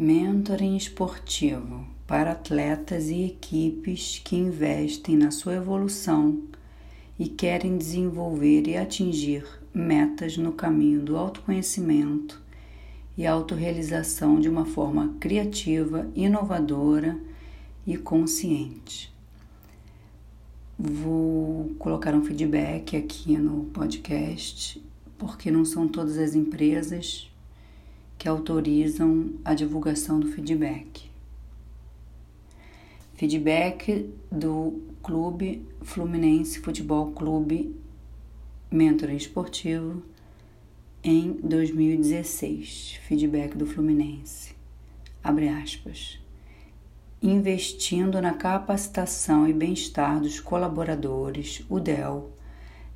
[0.00, 6.40] Mentoring esportivo para atletas e equipes que investem na sua evolução
[7.18, 12.40] e querem desenvolver e atingir metas no caminho do autoconhecimento
[13.16, 17.18] e autorrealização de uma forma criativa, inovadora
[17.84, 19.12] e consciente.
[20.78, 24.80] Vou colocar um feedback aqui no podcast,
[25.18, 27.28] porque não são todas as empresas
[28.18, 31.08] que autorizam a divulgação do feedback.
[33.14, 37.74] Feedback do Clube Fluminense Futebol Clube
[38.70, 40.02] Mentoring Esportivo
[41.02, 42.98] em 2016.
[43.06, 44.54] Feedback do Fluminense.
[45.22, 46.18] Abre aspas.
[47.22, 52.30] Investindo na capacitação e bem-estar dos colaboradores, o DEL,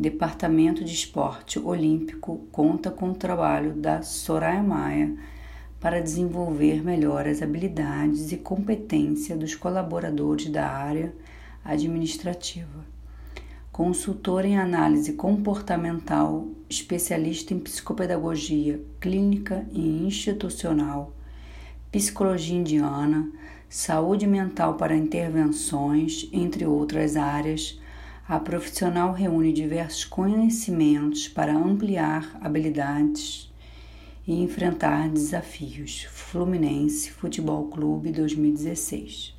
[0.00, 5.12] Departamento de Esporte Olímpico, conta com o trabalho da Soraya Maia
[5.80, 11.12] para desenvolver melhor as habilidades e competência dos colaboradores da área
[11.64, 12.86] administrativa.
[13.72, 21.12] Consultor em análise comportamental, especialista em psicopedagogia clínica e institucional,
[21.90, 23.28] psicologia indiana,
[23.68, 27.80] saúde mental para intervenções, entre outras áreas,
[28.28, 33.50] a profissional reúne diversos conhecimentos para ampliar habilidades
[34.26, 36.02] e enfrentar desafios.
[36.10, 39.34] Fluminense Futebol Clube 2016.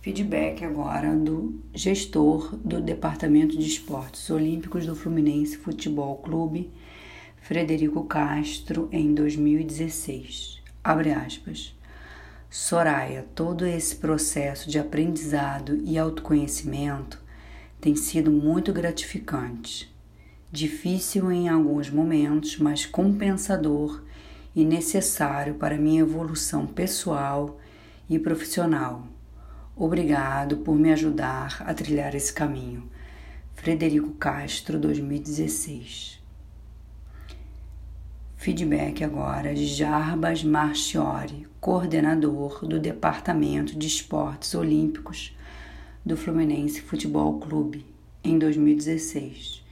[0.00, 6.70] Feedback agora do gestor do Departamento de Esportes Olímpicos do Fluminense Futebol Clube,
[7.42, 10.62] Frederico Castro, em 2016.
[10.82, 11.76] Abre aspas.
[12.48, 17.21] Soraya, todo esse processo de aprendizado e autoconhecimento
[17.82, 19.92] tem sido muito gratificante
[20.52, 24.02] difícil em alguns momentos, mas compensador
[24.54, 27.58] e necessário para minha evolução pessoal
[28.08, 29.08] e profissional.
[29.74, 32.88] Obrigado por me ajudar a trilhar esse caminho.
[33.54, 36.22] Frederico Castro, 2016.
[38.36, 45.34] Feedback agora de Jarbas Marchiori, coordenador do Departamento de Esportes Olímpicos
[46.04, 47.86] do Fluminense Futebol Clube,
[48.24, 49.64] em 2016.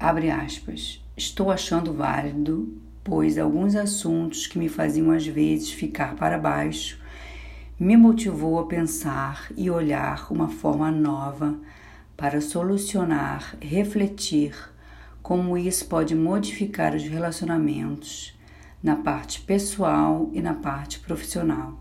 [0.00, 1.04] Abre aspas.
[1.16, 2.74] Estou achando válido,
[3.04, 6.98] pois alguns assuntos que me faziam às vezes ficar para baixo
[7.78, 11.58] me motivou a pensar e olhar uma forma nova
[12.16, 14.54] para solucionar, refletir
[15.22, 18.34] como isso pode modificar os relacionamentos
[18.82, 21.78] na parte pessoal e na parte profissional.